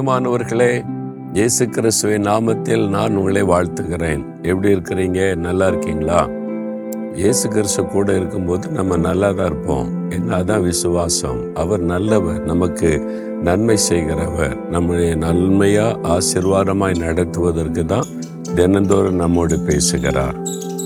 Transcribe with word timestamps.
பிரியமானவர்களே 0.00 0.84
இயேசு 1.32 1.68
கிறிஸ்துவின் 1.68 2.22
நாமத்தில் 2.22 2.88
நான் 2.88 3.16
உங்களை 3.16 3.42
வாழ்த்துகிறேன். 3.42 4.22
எப்படி 4.42 4.74
இருக்கிறீங்க? 4.74 5.36
நல்லா 5.36 5.66
இருக்கீங்களா? 5.66 6.28
இயேசு 7.14 7.48
கிறிஸ்து 7.48 7.86
கூட 7.86 8.16
இருக்கும்போது 8.16 8.68
நம்ம 8.68 8.96
நல்லா 8.96 9.32
தான் 9.32 9.46
இருப்போம். 9.46 10.10
என்னதான் 10.10 10.62
விசுவாசம்? 10.62 11.54
அவர் 11.54 11.80
நல்லவர் 11.80 12.40
நமக்கு 12.44 12.90
நன்மை 13.42 13.76
செய்கிறவர் 13.76 14.56
நம்முடைய 14.70 15.14
நன்மையாக 15.14 16.18
ஆசீர்வாதமாய் 16.18 16.98
நடத்துவதற்கு 16.98 17.84
தான் 17.84 18.06
தினந்தோறும் 18.54 19.14
நம்மோடு 19.14 19.58
பேசுகிறார். 19.60 20.38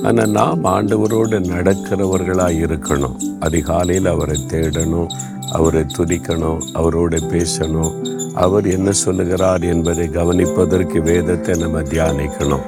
ஆனால் 0.03 0.31
நாம் 0.31 0.65
ஆண்டவரோடு 0.65 1.41
நடக்கிறவர்களாக 1.55 2.67
இருக்கணும். 2.67 3.17
அதிகாலையில் 3.41 4.07
அவரை 4.07 4.41
தேடணும் 4.53 5.07
அவரை 5.53 5.85
துதிக்கணும் 5.99 6.61
அவரோடு 6.73 7.17
பேசணும் 7.17 8.23
அவர் 8.35 8.67
என்ன 8.67 8.93
சொல்லுகிறார் 8.93 9.63
என்பதை 9.63 10.07
கவனிப்பதற்கு 10.09 10.99
வேதத்தை 11.03 11.55
நம்ம 11.61 11.81
தியானிக்கணும். 11.81 12.65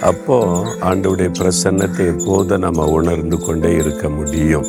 அப்போ 0.00 0.36
ஆண்டவுடைய 0.90 1.30
பிரசன்னத்தை 1.38 2.04
எப்போது 2.14 2.58
நம்ம 2.58 2.86
உணர்ந்து 2.86 3.38
கொண்டே 3.38 3.70
இருக்க 3.74 4.08
முடியும். 4.08 4.66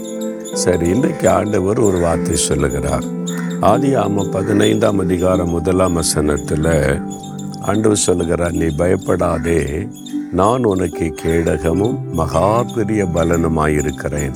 சரி 0.53 0.89
இன்றைக்கு 0.89 1.30
ஆண்டவர் 1.30 1.80
ஒரு 1.80 1.98
வார்த்தை 1.98 2.36
சொல்லுகிறார். 2.36 3.05
ஆதி 3.72 3.91
ஆம 3.95 4.26
பதினைந்தாம் 4.31 5.00
அதிகாரம் 5.00 5.50
முதலாம் 5.50 5.94
வசனத்தில் 5.94 6.73
ஆண்டவர் 7.62 8.05
சொல்லுகிறார் 8.08 8.52
நீ 8.52 8.67
பயப்படாதே 8.77 9.88
நான் 10.31 10.64
உனக்கு 10.64 11.05
கேடகமும் 11.23 11.98
மகா 12.12 12.64
பெரிய 12.75 13.05
பலனுமாயிருக்கிறேன். 13.05 14.36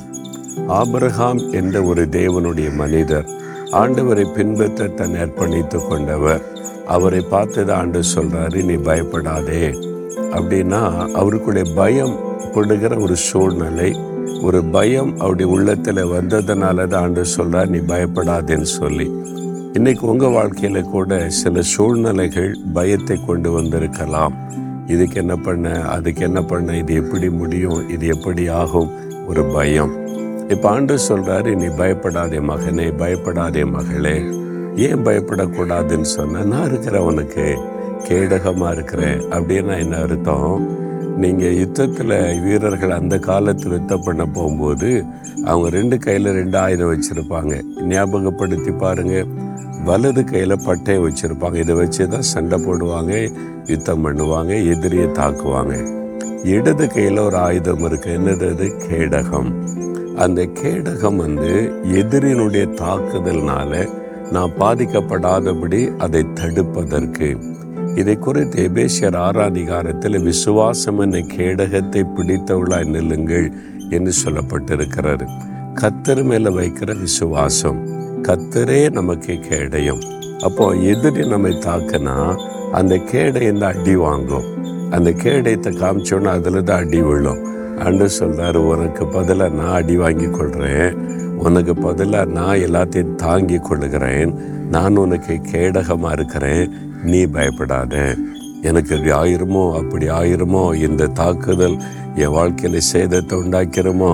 ஆபிரகாம் 0.67 1.52
என்ற 1.52 1.84
ஒரு 1.84 2.03
தேவனுடைய 2.05 2.70
மனிதர் 2.76 3.30
ஆண்டவரை 3.72 4.34
பின்பற்ற 4.34 4.88
தன் 4.88 5.14
அர்ப்பணித்து 5.14 5.88
கொண்டவர். 5.88 6.42
அவரை 6.88 7.22
பார்த்தது 7.30 7.73
ஆண்டு 7.73 8.02
சொல்றாரு 8.16 8.64
நீ 8.64 8.73
பயப்படாதே. 8.73 9.67
அப்படின்னா 10.16 10.81
அவருக்குடைய 11.14 11.76
பயம் 11.76 12.16
படுகிற 12.53 13.02
ஒரு 13.02 13.16
சூழ்நிலை 13.16 14.00
ஒரு 14.42 14.64
பயம் 14.64 15.20
அவருடைய 15.20 15.52
உள்ளத்தில் 15.52 15.95
வந்ததுனால 15.95 16.88
தான் 16.88 17.02
ஆண்டு 17.02 17.23
சொல்றார் 17.38 17.67
நீ 17.67 17.78
பயப்படாதேன்னு 17.78 18.61
சொல்லி. 18.61 19.11
இன்னைக்கு 19.73 20.08
உங்கள் 20.08 20.31
வாழ்க்கையில் 20.31 20.83
கூட 20.83 21.30
சில 21.30 21.61
சூழ்நிலைகள் 21.61 22.58
பயத்தை 22.73 23.26
கொண்டு 23.26 23.52
வந்திருக்கலாம். 23.52 24.33
இதுக்கு 24.88 25.16
என்ன 25.16 25.36
பண்ண 25.36 25.81
அதுக்கு 25.81 26.22
என்ன 26.22 26.42
பண்ண 26.42 26.78
இது 26.78 26.94
எப்படி 26.94 27.30
முடியும் 27.30 27.89
இது 27.89 28.08
எப்படி 28.08 28.48
ஆகும்? 28.48 28.89
ஒரு 29.28 29.44
பயம். 29.44 30.08
இப்போ 30.53 30.69
ஆண்டு 30.69 30.94
சொல்கிறாரு 31.08 31.50
நீ 31.55 31.67
பயப்படாதே 31.80 32.39
மகனே 32.50 32.86
பயப்படாதே 33.02 33.64
மகளே. 33.73 34.14
ஏன் 34.86 35.03
பயப்படக்கூடாதுன்னு 35.08 36.08
சொன்ன 36.16 36.44
நான் 36.44 36.66
இருக்கிறேன் 36.69 37.02
உனக்கு 37.02 37.45
கேடகமாக 38.08 38.72
இருக்கிறேன். 38.75 39.20
அப்படின்னா 39.36 39.75
என்ன 39.83 39.97
அர்த்தம்? 39.97 40.55
நீங்கள் 41.17 41.58
யுத்தத்தில் 41.61 42.16
வீரர்கள் 42.44 42.89
அந்த 42.89 43.20
காலத்தில் 43.20 43.72
யுத்தம் 43.72 44.05
பண்ண 44.05 44.25
போகும்போது 44.25 44.89
அவங்க 45.45 45.70
ரெண்டு 45.70 45.97
கையில் 45.97 46.30
ரெண்டு 46.31 46.58
ஆயுதம் 46.58 46.92
வச்சுருப்பாங்க. 46.94 47.53
ஞாபகப்படுத்தி 47.92 48.72
பாருங்கள் 48.72 49.30
வலது 49.83 50.23
கையில் 50.23 50.64
பட்டையை 50.67 51.02
வச்சுருப்பாங்க. 51.08 51.53
இதை 51.55 51.75
வச்சு 51.75 52.08
தான் 52.08 52.30
சண்டை 52.33 52.59
போடுவாங்க 52.66 53.14
யுத்தம் 53.66 54.05
பண்ணுவாங்க 54.05 54.53
எதிரியை 54.73 55.08
தாக்குவாங்க. 55.11 55.75
இடது 56.55 56.88
கையில் 56.88 57.17
ஒரு 57.17 57.38
ஆயுதம் 57.38 57.86
இருக்குது 57.89 58.16
என்னது 58.17 58.47
அது? 58.55 58.67
கேடகம். 58.88 59.52
அந்த 60.23 60.42
கேடகம் 60.44 61.16
வந்து 61.16 61.72
எதிரினுடைய 61.84 62.66
தாக்குதல்னால 62.81 63.89
நான் 64.31 64.52
பாதிக்கப்படாதபடி 64.59 65.98
அதை 65.98 66.26
தடுப்பதற்கு. 66.33 67.38
இதை 67.95 68.17
குறித்து 68.17 68.70
எபேசியர் 68.70 69.16
ஆறாம் 69.16 69.54
விசுவாசம் 70.23 70.99
என்ற 70.99 71.17
கேடகத்தை 71.17 72.04
பிடித்தவளாய் 72.17 72.89
நில்லுங்கள் 72.89 73.52
என்று 73.89 74.11
சொல்லப்பட்டிருக்கிறது. 74.26 75.26
கத்தர் 75.73 76.23
மேலே 76.23 76.49
வைக்கிற 76.49 76.99
விசுவாசம் 76.99 77.98
கத்தரே 78.22 78.92
நமக்கு 78.92 79.39
கேடயம். 79.39 79.99
அப்போ 80.43 80.72
எதிரி 80.72 81.27
நம்மை 81.27 81.52
தாக்குனா 81.52 82.39
அந்த 82.72 82.95
கேடயம் 82.95 83.58
தான் 83.58 83.73
அடி 83.73 83.95
வாங்கும். 83.95 84.43
அந்த 84.92 85.10
கேடயத்தை 85.10 85.72
காமிச்சோன்னா 85.82 86.27
அதில் 86.27 86.64
தான் 86.64 86.86
அடி 86.86 87.02
விழும். 87.02 87.58
அன்று 87.86 88.10
சொல்றாரு 88.20 88.56
உனக்கு 88.56 89.06
பதிலாக 89.06 89.56
நான் 89.56 89.73
அடி 89.73 89.95
வாங்கி 89.98 90.30
கொள்கிறேன் 90.30 90.95
உனக்கு 91.38 91.73
பதிலாக 91.76 92.32
நான் 92.32 92.58
எல்லாத்தையும் 92.58 93.16
தாங்கி 93.16 93.58
கொள்ளுகிறேன். 93.58 94.32
நான் 94.72 94.95
உனக்கு 94.95 95.42
கேடகமாக 95.52 96.12
இருக்கிறேன். 96.12 96.72
நீ 97.04 97.26
பயப்படாத. 97.26 98.16
எனக்கு 98.62 98.95
இப்படி 98.95 99.12
ஆயிருமோ? 99.17 99.64
அப்படி 99.73 100.08
ஆயிருமோ? 100.10 100.73
இந்த 100.88 101.08
தாக்குதல் 101.08 101.78
என் 102.16 102.30
வாழ்க்கையில் 102.30 102.88
சேதத்தை 102.94 103.36
உண்டாக்கிறோமோ 103.44 104.11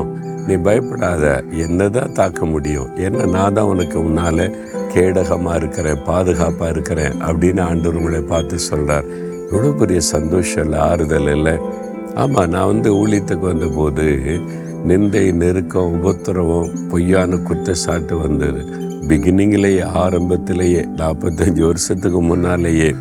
நீ 0.48 0.56
பயப்படாத. 0.56 1.44
என்ன 1.52 1.90
தான் 1.90 2.12
தாக்க 2.12 2.46
முடியும்? 2.46 2.90
என்ன 2.96 3.26
நான் 3.26 3.54
தான் 3.54 3.66
உனக்கு 3.66 4.00
முன்னால் 4.00 4.56
கேடகமாக 4.94 5.56
இருக்கிறேன் 5.56 6.04
பாதுகாப்பாக 6.04 6.70
இருக்கிறேன் 6.70 7.16
அப்படின்னு 7.22 7.62
ஆண்டவர் 7.62 7.96
உங்களை 7.96 8.22
பார்த்து 8.22 8.60
சொல்கிறார் 8.60 9.08
இவ்வளோ 9.52 9.72
பெரிய 9.78 10.00
சந்தோஷம் 10.00 10.64
இல்லை 10.64 10.80
ஆறுதல் 10.80 11.32
இல்லை. 11.36 11.56
ஆமாம் 12.16 12.50
நான் 12.50 12.66
வந்து 12.66 12.90
ஊழியத்துக்கு 12.94 13.40
வந்தபோது 13.40 14.04
நிந்தை 14.88 15.34
நெருக்கம் 15.34 15.92
உபத்திரவம் 15.92 16.70
பொய்யான 16.90 17.38
குற்றச்சாட்டு 17.38 18.18
வந்தது. 18.18 18.62
பிகினிங்கிலேயே 19.08 19.84
ஆரம்பத்திலேயே 19.84 20.82
நாற்பத்தஞ்சு 20.82 21.66
வருஷத்துக்கு 21.66 22.22
முன்னாலேயே 22.22 22.96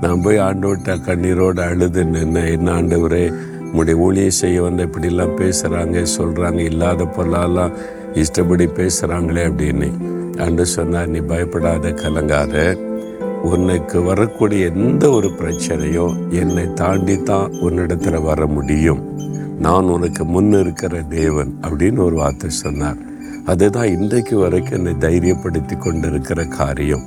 நான் 0.00 0.20
போய் 0.20 0.38
ஆண்டோட்ட 0.38 0.96
கண்ணீரோடு 1.06 1.60
அழுது 1.60 2.04
நின்று 2.04 2.52
என்ன 2.52 2.72
ஆண்டவரே 2.72 3.34
உங்களுடைய 3.58 4.00
ஊழியம் 4.00 4.30
செய்ய 4.30 4.62
வந்த 4.62 4.84
இப்படிலாம் 4.84 5.36
பேசுகிறாங்க 5.36 6.06
சொல்கிறாங்க 6.18 6.58
இல்லாத 6.58 7.04
பொருளாலாம் 7.04 7.72
இஷ்டப்படி 8.14 8.66
பேசுகிறாங்களே 8.66 9.44
அப்படின்னு. 9.50 9.90
அன்று 10.38 10.66
சொன்னார் 10.66 11.08
நீ 11.08 11.18
பயப்படாத 11.18 11.88
கலங்காத. 11.88 12.76
உனக்கு 13.50 14.02
வரக்கூடிய 14.02 14.66
எந்த 14.66 15.10
ஒரு 15.10 15.28
பிரச்சனையோ 15.28 16.30
என்னை 16.30 16.72
தாண்டி 16.72 17.22
தான் 17.22 17.50
உன்னிடத்துல 17.50 18.22
வர 18.22 18.46
முடியும். 18.46 19.00
நான் 19.58 19.84
உனக்கு 19.84 20.24
முன் 20.24 20.52
இருக்கிற 20.52 21.02
தேவன் 21.02 21.58
அப்படின்னு 21.62 21.98
ஒரு 21.98 22.16
வார்த்தை 22.16 22.50
சொன்னார். 22.50 22.96
அதுதான் 23.44 23.86
இன்றைக்கு 23.86 24.38
வரைக்கும் 24.38 24.78
என்னை 24.78 24.94
தைரியப்படுத்தி 25.00 25.78
கொண்டிருக்கிற 25.78 26.44
காரியம். 26.44 27.04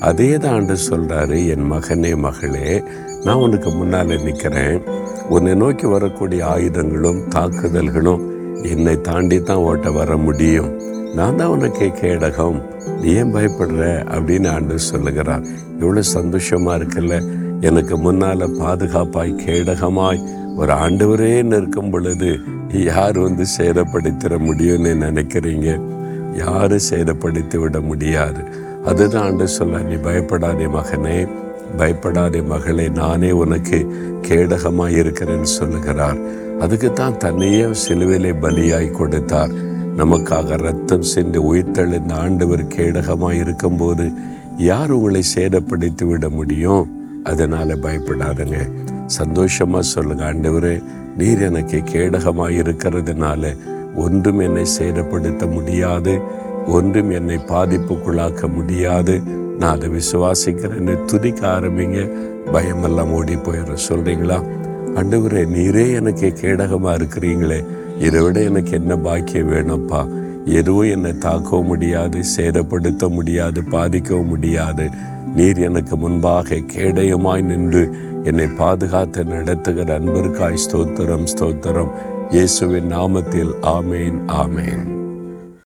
அதே 0.00 0.36
தான் 0.36 0.52
ஆண்டு 0.52 0.74
சொல்கிறாரு 0.90 1.38
என் 1.46 1.72
மகனே 1.72 2.16
மகளே 2.16 2.82
நான் 3.24 3.42
உனக்கு 3.46 3.70
முன்னால் 3.70 4.06
நிற்கிறேன் 4.06 4.82
உன்னை 5.28 5.54
நோக்கி 5.54 5.86
வரக்கூடிய 5.86 6.46
ஆயுதங்களும் 6.46 7.22
தாக்குதல்களும் 7.28 8.24
என்னை 8.62 9.00
தாண்டி 9.00 9.42
தான் 9.42 9.56
ஓட்ட 9.56 9.90
வர 9.90 10.16
முடியும். 10.16 10.70
நான் 11.18 11.36
தான் 11.36 11.48
உனக்கு 11.48 11.84
கேடகம் 11.84 12.62
நீ 13.00 13.12
ஏன் 13.12 13.34
பயப்படுற? 13.34 13.84
அப்படின்னு 14.16 14.48
ஆண்டு 14.50 14.78
சொல்லுகிறார். 14.78 15.42
எவ்வளோ 15.80 16.00
சந்தோஷமா 16.14 16.72
இருக்குல்ல? 16.78 17.16
எனக்கு 17.60 17.94
முன்னால 17.96 18.48
பாதுகாப்பாய் 18.58 19.40
கேடகமாய் 19.46 20.20
ஒரு 20.56 20.72
ஆண்டவரே 20.72 21.42
நிற்கும் 21.42 21.90
பொழுது 21.90 22.38
யார் 22.70 23.18
வந்து 23.18 23.44
சேதப்படுத்திட 23.58 24.38
முடியும்னு 24.38 24.92
நினைக்கிறீங்க? 25.06 25.80
யாரும் 26.36 26.86
சேதப்படுத்தி 26.90 27.58
விட 27.58 27.80
முடியாது? 27.80 28.42
அதுதான் 28.84 29.22
ஆண்டு 29.22 29.48
சொல்ல 29.48 29.78
நீ 29.78 29.94
பயப்படாதே 29.94 30.66
மகனே 30.66 31.28
பயப்படாதே 31.76 32.42
மகளே 32.42 32.88
நானே 32.88 33.30
உனக்கு 33.30 33.78
கேடகமாய் 34.22 34.98
இருக்கிறேன்னு 35.00 35.50
சொல்லுகிறார். 35.58 36.16
அதுக்கு 36.60 36.92
தான் 36.92 37.16
தன்னையே 37.16 37.64
சிலுவிலை 37.64 38.34
பலியாய் 38.42 38.90
கொடுத்தார். 38.90 39.67
நமக்காக 39.98 40.56
ரத்தம் 40.56 41.02
சென்று 41.02 41.54
உயிர்த்தெழுந்த 41.54 42.12
ஆண்டவர் 42.12 42.64
கேடகமாக 42.64 43.32
இருக்கும்போது 43.32 44.10
யார் 44.56 44.90
உங்களை 44.90 45.22
சேதப்படுத்தி 45.34 46.04
விட 46.04 46.28
முடியும்? 46.28 46.84
அதனால 47.24 47.74
பயப்படாதுங்க. 47.74 48.58
சந்தோஷமா 49.18 49.78
சொல்லுங்க 49.78 50.32
ஆண்டவரே 50.32 50.82
நீர் 51.16 51.42
எனக்கு 51.42 51.82
கேடகமாக 51.92 52.58
இருக்கிறதுனால 52.60 53.56
ஒன்றும் 53.96 54.38
என்னை 54.38 54.64
சேதப்படுத்த 54.78 55.50
முடியாது 55.50 56.20
ஒன்றும் 56.66 57.10
என்னை 57.10 57.36
பாதிப்புக்குள்ளாக்க 57.36 58.54
முடியாது. 58.54 59.22
நான் 59.58 59.76
அதை 59.76 59.90
விசுவாசிக்கிறேன்னு 59.90 61.04
துதிக்க 61.04 61.48
ஆரம்பிங்க. 61.48 62.10
பயமெல்லாம் 62.52 63.12
ஓடி 63.12 63.34
போயிடுற 63.34 63.76
சொல்றீங்களா? 63.88 64.44
அண்டவரே 64.94 65.42
நீரே 65.56 65.92
எனக்கு 65.92 66.34
கேடகமாக 66.40 67.00
இருக்கிறீங்களே. 67.00 67.64
இதை 67.98 68.20
விட 68.22 68.42
எனக்கு 68.42 68.70
என்ன 68.70 68.96
பாக்கியம் 68.96 69.52
வேணும்ப்பா? 69.52 70.08
எதுவும் 70.44 70.90
என்னை 70.90 71.10
தாக்கவும் 71.10 71.64
முடியாது 71.64 72.20
சேதப்படுத்த 72.36 73.08
முடியாது 73.08 73.62
பாதிக்கவும் 73.62 74.26
முடியாது. 74.26 74.90
நீர் 75.34 75.58
எனக்கு 75.58 75.96
முன்பாக 75.96 76.54
கேடயமாய் 76.54 77.42
நின்று 77.42 77.90
என்னை 78.24 78.46
பாதுகாத்து 78.46 79.24
நடத்துகிற 79.24 79.98
அன்பிற்காய் 79.98 80.64
ஸ்தோத்திரம் 80.66 81.26
ஸ்தோத்திரம். 81.36 81.90
இயேசுவின் 82.30 82.92
நாமத்தில் 82.92 83.52
ஆமேன் 83.62 84.18
ஆமேன். 84.26 84.84